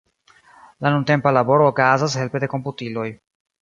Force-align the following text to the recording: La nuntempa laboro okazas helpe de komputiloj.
La 0.85 0.93
nuntempa 0.95 1.35
laboro 1.39 1.69
okazas 1.75 2.19
helpe 2.25 2.45
de 2.47 2.53
komputiloj. 2.59 3.11